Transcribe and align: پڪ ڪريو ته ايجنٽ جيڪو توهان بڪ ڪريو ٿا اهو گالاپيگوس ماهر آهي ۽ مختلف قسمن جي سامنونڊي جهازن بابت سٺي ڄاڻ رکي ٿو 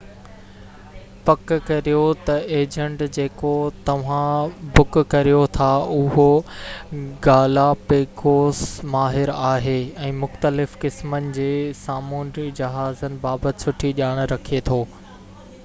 پڪ 1.25 1.51
ڪريو 1.65 1.97
ته 2.29 2.47
ايجنٽ 2.59 3.03
جيڪو 3.17 3.51
توهان 3.89 4.55
بڪ 4.79 4.97
ڪريو 5.11 5.41
ٿا 5.57 5.67
اهو 5.97 6.25
گالاپيگوس 7.27 8.63
ماهر 8.95 9.33
آهي 9.51 9.77
۽ 10.07 10.17
مختلف 10.23 10.75
قسمن 10.85 11.29
جي 11.37 11.49
سامنونڊي 11.83 12.47
جهازن 12.61 13.21
بابت 13.27 13.67
سٺي 13.67 13.93
ڄاڻ 14.01 14.25
رکي 14.33 14.63
ٿو 14.71 14.81